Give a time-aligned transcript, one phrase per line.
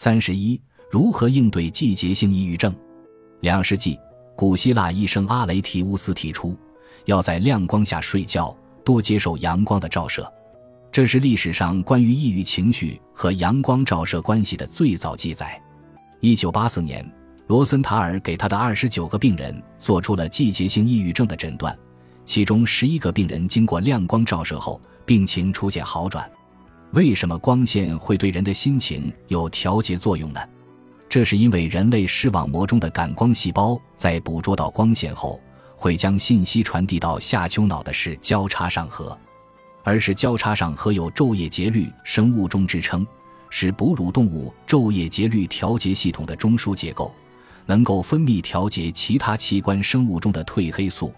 [0.00, 2.72] 三十一，如何应对季节性抑郁症？
[3.40, 3.98] 两世纪，
[4.36, 6.56] 古希腊医生阿雷提乌斯提出，
[7.06, 10.32] 要在亮光下睡觉，多接受阳光的照射。
[10.92, 15.60] 这是历史上关于抑郁情绪和阳光照射关系的最早记载。
[16.20, 17.04] 一九八四年，
[17.48, 21.76] 罗森塔尔给他的二十九个病人做出了季节性抑郁症的诊断，
[22.24, 26.30] 其中十一个病人经过亮光照射后，病情出现好转。
[26.92, 30.40] 为什么光线会对人的心情有调节作用呢？
[31.06, 35.38] 这是因为人类视网膜中的感光细胞在捕捉到光线后，
[35.76, 39.16] 会将信息传递到下丘脑的视交叉上核，
[39.82, 43.06] 而是交叉上核有昼夜节律生物钟之称，
[43.50, 47.14] 是哺乳动物昼夜节律调节系统的中枢结构，
[47.66, 51.12] 能够分泌调节其他器官生物钟的褪黑素。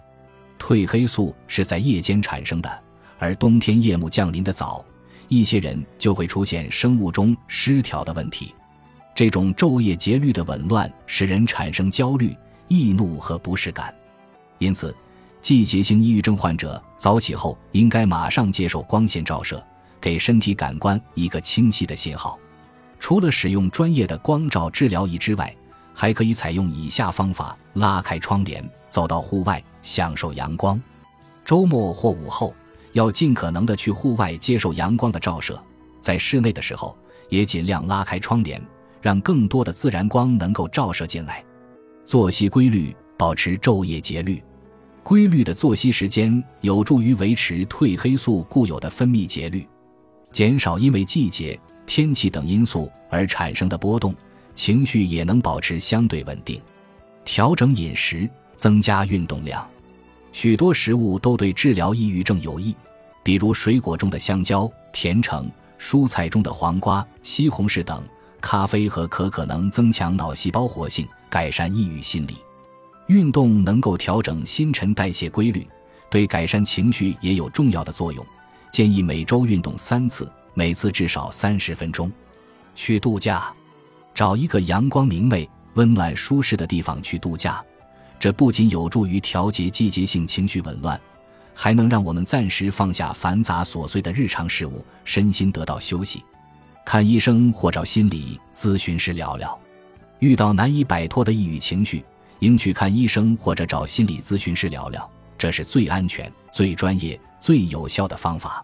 [0.59, 2.83] 褪黑素是在夜间产生的，
[3.19, 4.83] 而冬天夜幕降临的早。
[5.31, 8.53] 一些人就会出现生物钟失调的问题，
[9.15, 12.35] 这种昼夜节律的紊乱使人产生焦虑、
[12.67, 13.95] 易怒和不适感。
[14.57, 14.93] 因此，
[15.39, 19.65] 季节性抑郁症患者早起后应该马上接受光线照射，
[20.01, 22.37] 给身体感官一个清晰的信号。
[22.99, 25.55] 除了使用专业的光照治疗仪之外，
[25.93, 30.77] 还可以采用以下方法：拉开窗帘，走到户外，享受阳光。
[31.45, 32.53] 周末或午后。
[32.93, 35.61] 要尽可能的去户外接受阳光的照射，
[36.01, 36.97] 在室内的时候
[37.29, 38.61] 也尽量拉开窗帘，
[39.01, 41.43] 让更多的自然光能够照射进来。
[42.05, 44.41] 作息规律，保持昼夜节律。
[45.03, 49.67] 规律的作息时间有助于维持褪黑素固有的分泌节律，
[50.31, 54.13] 减少因为季节、天气等因素而产生的波动，
[54.53, 56.61] 情绪也能保持相对稳定。
[57.25, 59.67] 调整饮食，增加运动量。
[60.31, 62.75] 许多食物都对治疗抑郁症有益，
[63.23, 68.01] 比如水果中的香蕉、甜橙，蔬菜中的黄瓜、西红柿等。
[68.39, 72.37] 咖啡和可可能增强脑细胞活性，改善抑郁心理。
[73.07, 75.67] 运动能够调整新陈代谢规律，
[76.09, 78.25] 对改善情绪也有重要的作用。
[78.71, 82.11] 建议每周运动三次，每次至少三十分钟。
[82.73, 83.53] 去度假，
[84.13, 87.63] 找一个阳光明媚、温暖舒适的地方去度假。
[88.21, 91.01] 这不仅有助于调节季节性情绪紊乱，
[91.55, 96.23] 还能让我们暂时放下繁杂琐碎的日常事务，身心得到休息。
[96.85, 99.59] 看医生或找心理咨询师聊聊。
[100.19, 102.05] 遇到难以摆脱的抑郁情绪，
[102.37, 108.63] 应去看医生或者找心理咨询师聊聊，这是最安全、最专业、最有效的方法。